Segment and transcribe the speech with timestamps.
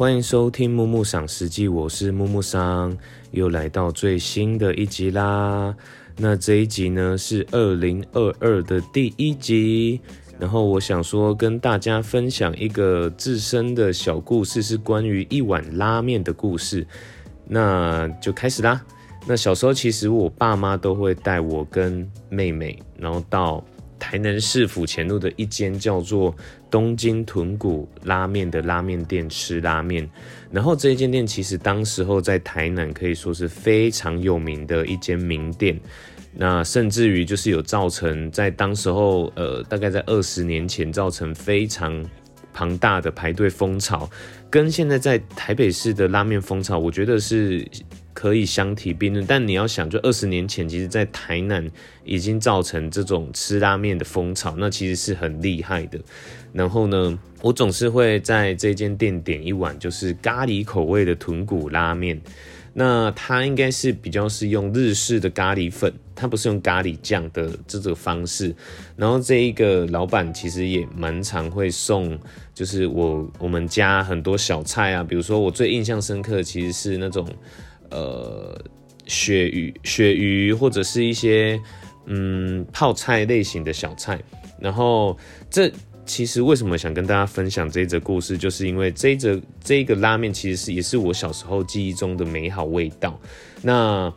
[0.00, 2.96] 欢迎收听木木赏实际，我是木木桑，
[3.32, 5.76] 又来到最新的一集啦。
[6.16, 10.00] 那这一集呢是二零二二的第一集，
[10.38, 16.86] 然后我想说跟大家分享一个自身的小故事，是关于一碗拉面的故事。
[17.46, 18.82] 那就开始啦。
[19.26, 23.62] 那小时候其实我爸妈都会带我跟妹妹，然后到
[23.98, 26.34] 台南市府前路的一间叫做
[26.70, 30.08] 东京豚骨拉面的拉面店吃拉面。
[30.50, 35.78] 然后这一间店其实当时候在台南可以说是非常有名的一间名店。
[36.32, 42.04] 那甚至于就是有造成在当时候，呃，大概在二十年前造成非常
[42.52, 44.08] 庞大的排队风潮，
[44.48, 47.66] 跟现在在台北市的拉面风潮，我觉得是
[48.20, 49.24] 可以相提并论。
[49.24, 51.66] 但你要想，就二十年前，其实在台南
[52.04, 55.98] 已经造成这种吃拉面的风潮，那其实是很厉害的。
[56.52, 62.20] 然后呢，我总是会在这间店点一碗就是咖喱口味的豚骨拉面。
[62.74, 68.54] 那它应该是比较是用日式的咖喱粉，它不是用咖喱酱的这种方式。
[68.96, 72.16] 然后这一个老板其实也蛮常会送，
[72.54, 77.26] 就是我我们家很多小菜啊，比如说我最印象深刻其实是那种
[77.90, 78.60] 呃
[79.06, 81.60] 鳕鱼、鳕鱼或者是一些
[82.06, 84.20] 嗯泡菜类型的小菜。
[84.60, 85.16] 然后
[85.50, 85.70] 这。
[86.06, 93.16] 其实为什么想跟大家分享这一则故事，就是因为这一则这一个拉面其实是也是我小时候记忆中的美好味道。
[93.62, 94.12] 那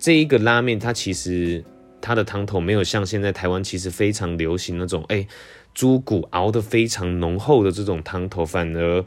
[0.00, 1.64] 这一个拉面它其实
[2.00, 5.24] 它的汤头没有像现在台湾其实非常流行那种哎
[5.72, 9.04] 猪骨熬的非常浓厚的这种汤头，反而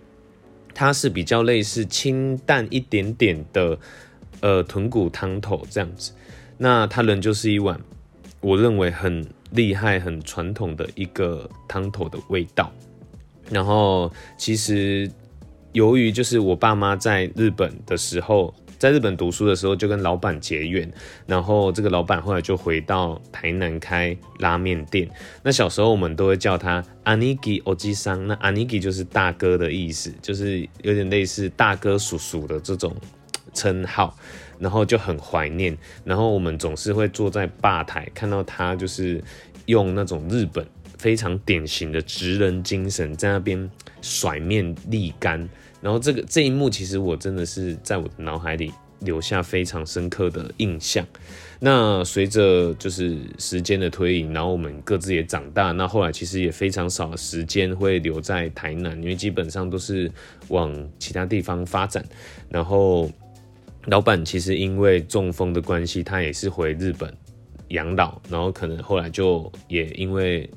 [0.73, 3.77] 它是比较类似清淡一点点的
[4.41, 6.11] 呃豚骨汤头这样子。
[6.57, 7.79] 那它仍旧是一碗
[8.39, 9.27] 我认为很。
[9.53, 12.71] 厉害、很传统的一个汤头的味道。
[13.49, 15.11] 然后，其实
[15.73, 20.91] 由于就是我爸妈在日本的时候，在日本读书的时候就跟老板结缘，
[21.27, 25.07] 然后这个老板后来就回到台南开拉面店。
[25.43, 32.95] 那小时候我们都会叫他阿尼基欧吉桑，那阿尼基就是大哥的意思，就是有点类似大哥叔叔的这种
[33.53, 34.17] 称号。
[34.57, 39.19] 然后就很怀念，然后我们总是会坐在吧台，看到他就是
[39.65, 40.63] 用那种日本
[40.99, 43.67] 非常典型的职人精神在那边
[44.03, 45.49] 甩面沥干，
[45.81, 51.05] 然后这个这一幕其实我真的是在我的脑海里留下非常深刻的印象。
[51.59, 60.11] 那随着就是时间的推移，然后我们各自也长大，那后来其实也非常少时间会留在台南，因为基本上都是
[60.47, 62.05] 往其他地方发展，
[62.49, 63.09] 然后。
[63.87, 67.11] 老板其实因为中风的关系，他也是回日本
[67.69, 70.47] 养老，然后可能后来就也因为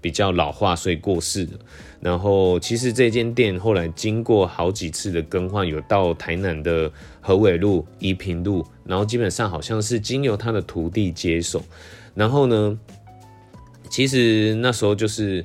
[0.00, 1.58] 比较老化，所以过世了。
[2.00, 6.90] 然后其实这间店后来经过好几次的更换，有到台南的
[7.20, 11.62] 河尾路、宜平路，然后基本上好像是经由他的徒弟接手。
[12.14, 12.78] 然后呢，
[13.90, 15.44] 其实那时候就是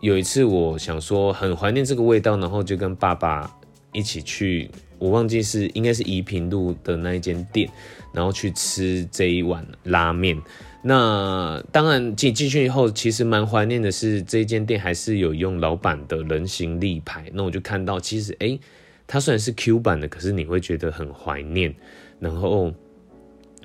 [0.00, 3.48] 有一次，我想说很怀念这个味道，然后就跟爸爸
[3.92, 4.68] 一起去。
[4.98, 7.68] 我忘记是应该是宜平路的那一间店，
[8.12, 10.40] 然后去吃这一碗拉面。
[10.82, 17.30] 那当然进进去以后，其实蛮怀念的是这间店还是有用老板的人形立牌。
[17.32, 18.58] 那我就看到，其实哎，
[19.06, 21.74] 它虽然是 Q 版的，可是你会觉得很怀念。
[22.18, 22.72] 然后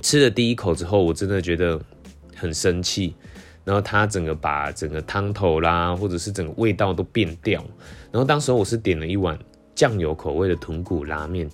[0.01, 1.81] 吃了第一口之后，我真的觉得
[2.35, 3.15] 很生气。
[3.65, 7.63] 然后它整个把整个汤头啦，或者是整个味道都变掉。
[8.11, 9.37] 然后当时候我是点了一碗。
[9.75, 11.47] 酱油口味的豚骨拉面，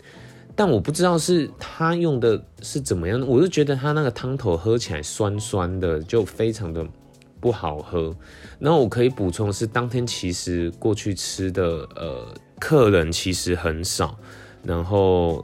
[0.55, 6.85] 但我不知道是他用的是怎么样，我就觉得他那个汤头喝起来酸酸的，就非常的
[7.39, 8.15] 不好喝。
[8.59, 12.27] 然后我可以补充的是，当天其实过去吃的呃
[12.59, 14.17] 客人其实很少，
[14.63, 15.43] 然后。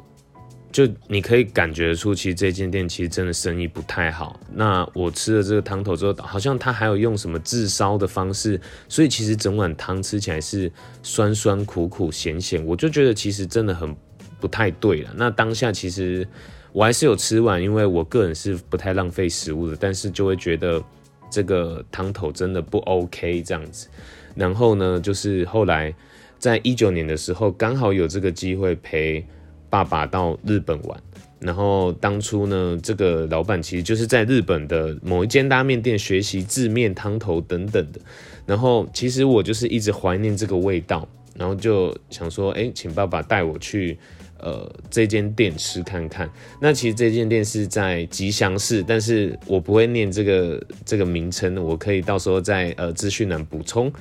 [0.71, 4.39] 就你可以感觉出，其实这间店其实真的生意不太好。
[4.53, 10.71] 那我吃了这个汤头之后，好像他还有用什么炙烧的方式，所以其实整碗汤吃起来是
[11.01, 13.95] 酸酸苦苦咸咸，我就觉得其实真的很
[14.39, 15.11] 不太对了。
[15.15, 16.27] 那当下其实
[16.71, 20.83] 我还是有吃完，因为我个人是不太浪费食物的，但是就会觉得
[21.31, 23.87] 这个汤头真的不 OK 这样子。
[24.35, 25.93] 然后呢，就是后来
[26.37, 29.25] 在一九年的时候，刚好有这个机会陪。
[29.71, 30.99] 爸爸到日本玩，
[31.37, 38.01] 然后当初呢，这个老板其实就是在日本的某一间拉面店学习制面、汤头等等的。
[38.47, 43.95] 然后其实我就是一直怀念这个味道，然后就想说，哎，请爸爸带我去
[44.41, 46.29] 呃这间店吃看看。
[46.59, 53.91] 那其实这间店是在吉祥市，但是我不会念这个这个名称，我可以到时候在呃资讯栏补充。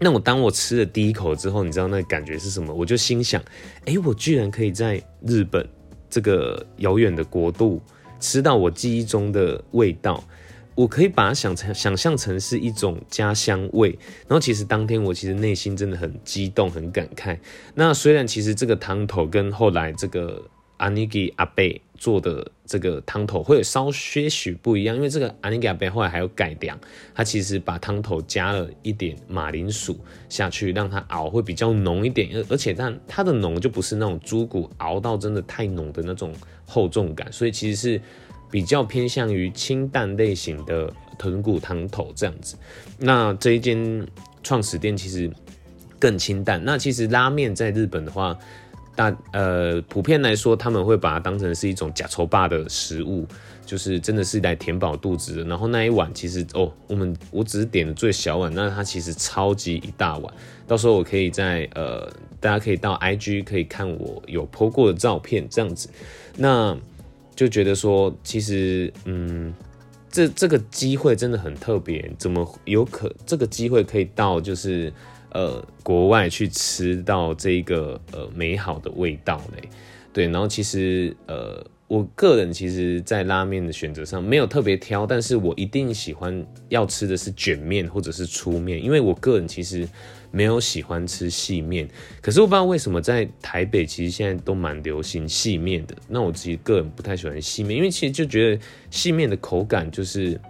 [0.00, 2.72] 那我当我吃了第一口之后，你知道那感觉是什么？
[2.72, 3.42] 我就心想，
[3.84, 5.68] 哎，我居然可以在日本
[6.08, 7.82] 这个遥远的国度
[8.20, 10.22] 吃到我记忆中的味道。
[10.78, 13.98] 我可以把它想成想象成是一种家乡味，
[14.28, 17.36] 然后其实当天我其实内心真的很激动很感慨。
[17.74, 20.40] 那虽然其实这个汤头跟后来这个
[20.76, 26.78] 阿尼基阿贝做的这个汤头会有稍些许不一样，因为这个阿尼基阿贝后来还有改良，
[27.12, 29.98] 它其实把汤头加了一点马铃薯
[30.28, 36.32] 下去，让它熬会比较浓一点，而而且但它的浓就不是那种猪骨熬到真的太浓的那种
[36.64, 38.00] 厚重感，所以其实是。
[38.50, 42.56] 比较偏向于清淡类型的豚骨汤头这样子，
[42.98, 44.06] 那这一间
[44.42, 45.30] 创始店其实
[45.98, 46.62] 更清淡。
[46.64, 48.38] 那其实拉面在日本的话，
[48.96, 53.26] 大呃普遍来说他们会把它当成是一种假愁霸的食物，
[53.66, 55.44] 就是真的是来填饱肚子的。
[55.44, 60.34] 然后那一碗其实哦，我们我只是点的最小碗，那它其实超级一大碗。
[60.66, 62.10] 到时候我可以在呃，
[62.40, 65.90] 大家可以到 IG 可以看我有 po 过的照片这样子，
[66.36, 66.74] 那。
[67.38, 69.54] 就觉得说，其实，嗯，
[70.10, 74.92] 这这个机会真的很特别，怎么有可这个机会可以到就是
[75.30, 79.68] 呃国外去吃到这一个呃美好的味道嘞？
[80.12, 81.64] 对，然后其实呃。
[81.88, 89.88] 我个人其实，在拉面的选择上没有特别挑，但是我一定喜欢要吃的是卷面或者是粗面，因为我个人其实
[90.30, 91.88] 没有喜欢吃细面。
[92.20, 95.96] 可是我不知道为什么在台北，其实现在都蛮流行细面的。
[96.08, 100.40] 那我自己个人不太喜欢细面，因为其实就觉得细面的口感就是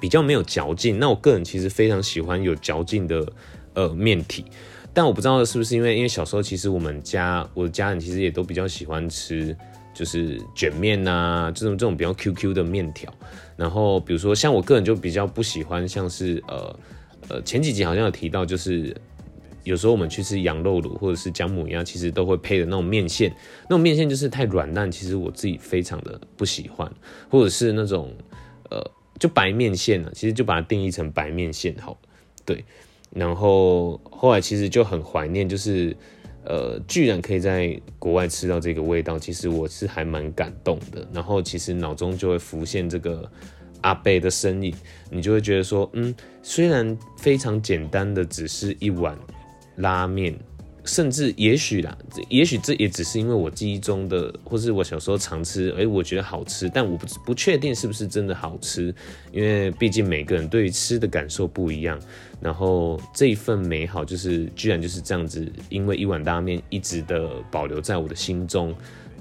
[0.00, 0.98] 比较没有嚼劲。
[0.98, 3.32] 那我个人其实非常喜欢有嚼劲的
[3.74, 4.44] 呃面体，
[4.92, 9.56] 但我不知道是不是因为因为小时候其实我们家我的家人其实也都比较喜欢吃。
[9.92, 13.12] 就是卷面呐，这种这种比较 Q Q 的面条，
[13.56, 16.74] 然后比如说像我个人就比较不喜欢，像是呃
[17.28, 18.96] 呃前几集好像有提到，就是
[19.64, 23.34] 有时候我们去吃羊肉卤或者是姜母鸭，其实都会配的那种面线，
[23.68, 26.90] 那种面线就是太软烂，其实我自己非常的不喜欢，
[27.28, 28.14] 或者是那种
[28.70, 28.80] 呃
[29.18, 31.98] 就白面线呢，其实就把它定义成白面线好，
[32.44, 32.64] 对，
[33.14, 35.96] 然后后来其实就很怀念，就是。
[36.42, 41.06] 呃，居然可以在国外吃到这个味道，其实我是还蛮感动的。
[41.12, 43.30] 然后其实脑中就会浮现这个
[43.82, 44.74] 阿贝的身影，
[45.10, 49.16] 你就会觉得说，嗯，虽然非常简单的只是一碗
[49.76, 50.34] 拉面。
[50.82, 51.96] 甚至也许啦，
[52.30, 58.92] 也许这也只是因为我记忆中的，或是我小时候常吃，哎，我觉得好吃，但我不不确定是不是真的好吃，
[59.30, 62.00] 因为毕竟每个人对于吃的感受不一样。
[62.40, 68.74] 然后这一份美好，就是居然就是这样子，因为一碗拉面一直的保留在我的心中，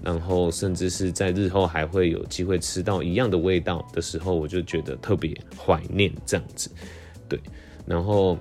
[0.04, 6.70] 然后甚至是在日后还会有机会吃到一样的味道的时候，我就觉得特别怀念这样子。
[7.28, 7.40] 对，
[7.86, 8.38] 然后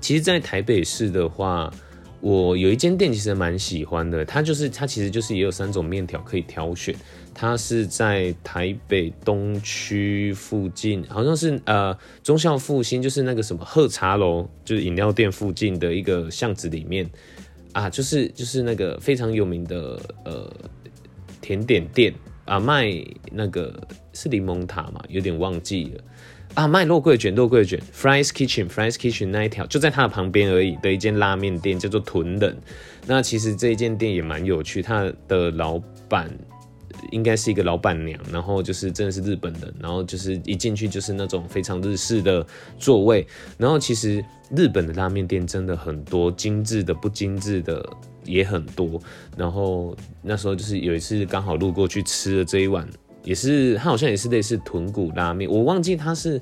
[0.00, 1.72] 其实，在台北市的话。
[2.20, 6.92] 我有一间店其实蛮喜欢的，它就是它其实就是也有三种面条可以挑选，
[7.32, 17.08] 它是在台北东区附近，好像是呃忠孝复兴，就是那个什么喝茶楼，就是饮料店附近的一个巷子里面
[17.72, 20.52] 啊，就是就是那个非常有名的呃
[21.48, 22.12] 甜点店
[22.44, 22.92] 啊，卖
[23.32, 23.74] 那个
[24.12, 26.04] 是柠檬塔嘛，有点忘记了。
[26.52, 32.54] 啊，卖肉桂卷，肉桂卷，Fries Kitchen，Fries Kitchen 那一条就在它的旁边而已的一间拉面店，叫做屯冷。
[33.06, 36.30] 那其实这一间店也蛮有趣，它的老板
[37.12, 42.46] 应该是一个老板娘，然后就是真的是日本人，然后就是一进去就是那种非常日式的
[42.78, 43.26] 座位。
[43.56, 44.22] 然后其实
[44.54, 47.88] 日本的拉面店真的很多，精致的、不精致的
[48.28, 49.00] 也很多。
[49.36, 52.88] 然后那时候就是有一次刚好路过去吃了这一碗。
[53.24, 56.40] 也是，它好像也是类似豚骨拉面，我忘记它是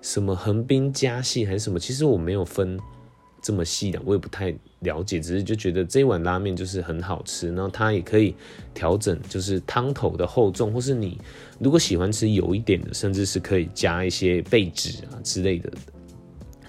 [0.00, 2.78] 什么横滨加系还是什么，其实我没有分
[3.42, 8.34] 这么细的，我也不太了解，只是就觉得这一碗拉面就是很好吃，然后它也可以
[8.72, 11.18] 调整，就是汤头的厚重，或是你
[11.58, 15.72] 如果喜欢吃油一点的，甚至是可以加一些贝脂啊之类的。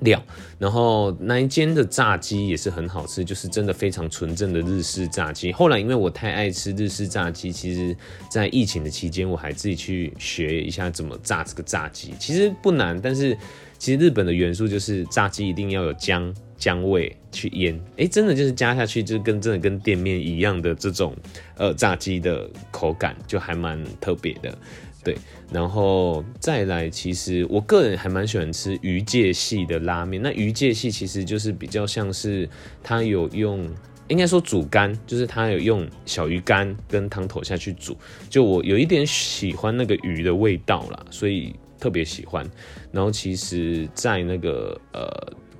[0.01, 0.21] 料，
[0.59, 5.51] 然后那一间的炸鸡也是很好吃，就是真的非常纯正的日式炸鸡。
[5.51, 7.95] 后来因为我太爱吃日式炸鸡，其实
[8.29, 12.13] 在疫情的期间，我还自己去学一下怎么炸这个炸鸡。
[12.19, 13.37] 其实不难，但是
[13.77, 21.15] 其实日本的元素就是炸鸡一定要有姜姜味去腌，哎，真的就是加下去就是跟真的跟店面一样的这种
[21.57, 24.55] 呃炸鸡的口感，就还蛮特别的。
[25.03, 25.17] 对，
[25.51, 30.21] 然后再来，其实我个人还蛮喜欢吃鱼介系的拉面。
[30.21, 32.47] 那鱼介系其实就是比较像是
[32.83, 33.67] 它有用，
[34.09, 37.97] 应该说煮干，就是它有用小鱼干跟汤头下去煮。
[38.29, 42.47] 就我有一点喜欢那个鱼的味道啦，所以特别喜欢。
[42.91, 45.09] 然后其实，在那个呃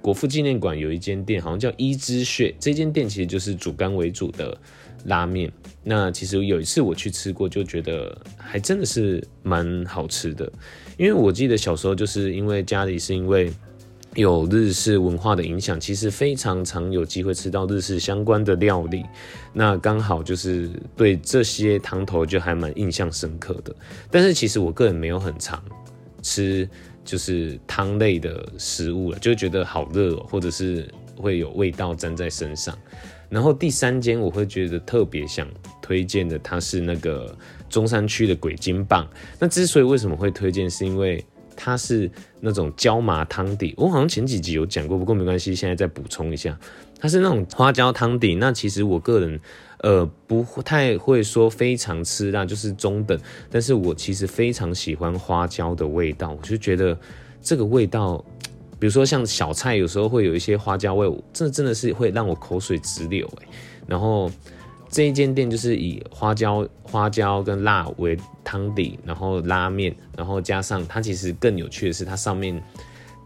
[0.01, 4.55] 国父纪念馆有一间店，好像叫一之穴，这间店其实就是主干为主的
[5.05, 5.51] 拉面。
[5.83, 10.51] 那其实有一次我去吃过，就觉得还真的是蛮好吃的。
[10.97, 13.51] 因为我记得小时候就是因为家里是因为
[14.15, 19.03] 有日式文化的影响，其实非常常有机会吃到日式相关的料理。
[19.53, 23.75] 那刚好就是对这些汤头就还蛮印象深刻的。
[24.11, 25.63] 但是其实我个人没有很常
[26.21, 26.69] 吃
[27.03, 32.77] 就是汤类的食物了，就觉得好热，或者是会有味道粘在身上。
[33.31, 35.47] 然后第三间我会觉得特别想
[35.81, 37.33] 推荐的，它是那个
[37.69, 39.07] 中山区的鬼金棒。
[39.39, 41.23] 那之所以为什么会推荐，是因为
[41.55, 42.11] 它是
[42.41, 43.73] 那种椒麻汤底。
[43.77, 46.59] 我好像前几集有讲过，不过没关系，现在再补充一下，
[46.99, 48.35] 它是那种花椒汤底。
[48.35, 49.39] 那其实我个人
[49.79, 53.17] 呃不太会说非常吃辣，就是中等。
[53.49, 56.99] 但是我其实非常喜欢花椒的味道，我就觉得
[57.41, 58.23] 这个味道。
[58.81, 63.47] 比如说像小菜，有时候会有一些花椒味，这真的是会让我口水直流哎。
[63.85, 64.31] 然后
[64.89, 72.59] 这一间店就是以花椒、花椒跟辣为汤底，然后拉面，然后加上它其实更有趣的是，它上面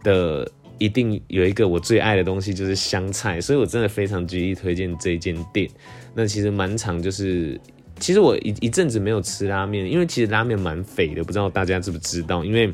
[0.03, 0.45] 的
[0.77, 3.39] 一定有一个我最爱的东西，就是香菜。
[3.39, 5.69] 所以我真的非常极力推荐这一间店。
[6.13, 7.57] 那其实蛮长，就是
[7.97, 12.43] 其实我一一阵子没有吃拉面，因为其实拉面蛮肥的，不知道大家知不知道？
[12.43, 12.74] 因为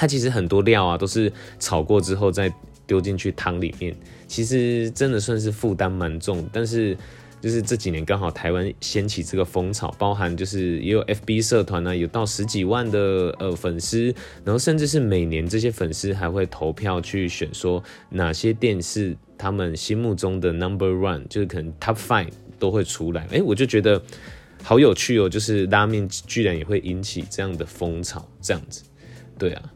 [0.00, 2.48] 它其实很多料啊，都是炒过之后再
[2.86, 3.92] 丢进去汤里面，
[4.28, 6.48] 其实真的算是负担蛮重。
[6.52, 6.96] 但是
[7.40, 14.14] 就是这几年刚好台湾掀起这个风潮，包含就是也有 FB 社团呢，有到十几万的呃粉丝，
[14.44, 23.26] 然后甚至是每年这些粉丝还会投票去选说哪些店是他们心目中的 Number One，就是可能 Top Five 都会出来。
[23.32, 24.00] 哎，我就觉得
[24.62, 28.84] 好有趣哦，就是拉面居然也会引起这样的风潮，这样子，
[29.36, 29.72] 对啊。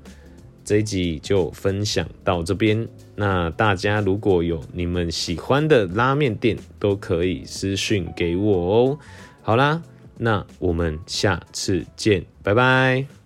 [0.72, 2.88] 这一集就分享到这边。
[3.14, 8.98] 那大家如果有你们喜欢的拉面店，都可以私讯给我哦。
[9.42, 9.82] 好啦，
[10.16, 13.21] 那我们下次见，拜拜。